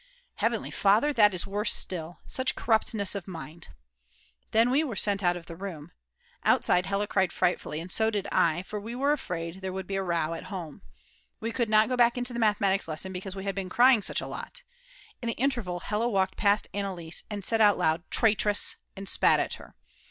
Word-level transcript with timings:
"Heavenly 0.37 0.71
Father, 0.71 1.13
that 1.13 1.31
is 1.31 1.45
worse 1.45 1.71
still; 1.71 2.21
such 2.25 2.55
corruptness 2.55 3.13
of 3.13 3.27
mind!" 3.27 3.67
Then 4.49 4.71
we 4.71 4.83
were 4.83 4.95
sent 4.95 5.21
out 5.21 5.37
of 5.37 5.45
the 5.45 5.55
room. 5.55 5.91
Outside, 6.43 6.87
Hella 6.87 7.05
cried 7.05 7.31
frightfully, 7.31 7.79
and 7.79 7.91
so 7.91 8.09
did 8.09 8.27
I, 8.31 8.63
for 8.63 8.79
we 8.79 8.95
were 8.95 9.13
afraid 9.13 9.61
there 9.61 9.71
would 9.71 9.85
be 9.85 9.97
a 9.97 10.01
row 10.01 10.33
at 10.33 10.45
home. 10.45 10.81
We 11.39 11.51
could 11.51 11.69
not 11.69 11.87
go 11.87 11.95
back 11.95 12.17
into 12.17 12.33
the 12.33 12.39
Mathematic 12.39 12.87
lesson 12.87 13.13
because 13.13 13.35
we 13.35 13.43
had 13.43 13.53
been 13.53 13.69
crying 13.69 14.01
such 14.01 14.21
a 14.21 14.25
lot. 14.27 14.63
In 15.21 15.27
the 15.27 15.33
interval 15.33 15.81
Hella 15.81 16.09
walked 16.09 16.35
past 16.35 16.67
Anneliese 16.73 17.21
and 17.29 17.45
said 17.45 17.61
out 17.61 17.77
loud: 17.77 18.01
"Traitress!!" 18.09 18.77
and 18.97 19.07
spat 19.07 19.39
at 19.39 19.53
her. 19.61 19.75